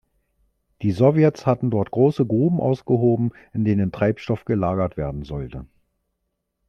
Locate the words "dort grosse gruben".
1.69-2.59